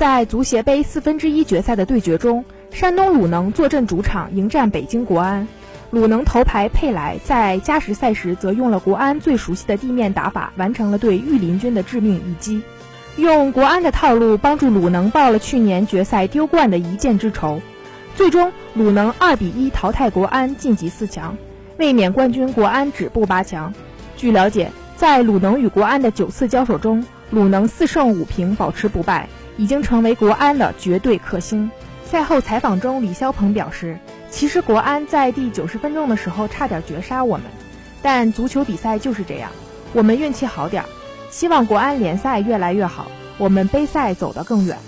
[0.00, 5.46] 在足协杯四分之一决赛的对决中，山东鲁能坐镇主场迎战北京国安。
[5.90, 12.62] 鲁能头牌佩莱在加时赛时则用了国安最熟悉的地面打法，完成了对御林军的致命一击，
[13.18, 17.60] 用国安的套路帮助鲁能报了去年决赛丢冠的一箭之仇。
[18.16, 21.36] 最终，鲁能二比一淘汰国安晋级四强，
[21.76, 23.74] 卫冕冠军国安止步八强。
[24.16, 31.70] 据了解，在鲁能与国安的九次交手中，鲁能四胜五平，保持不败，已经成为国安的绝对克星。
[32.04, 33.98] 赛后采访中，李霄鹏表示。
[34.32, 37.46] 其实国安在第九十分钟的时候差点绝杀我们，
[38.00, 39.50] 但足球比赛就是这样，
[39.92, 40.88] 我们运气好点儿。
[41.30, 44.78] 希望国安联赛越来越好，我们杯赛走得更远。